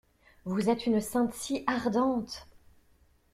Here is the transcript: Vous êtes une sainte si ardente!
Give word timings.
Vous 0.45 0.67
êtes 0.71 0.87
une 0.87 0.99
sainte 0.99 1.31
si 1.35 1.63
ardente! 1.67 2.47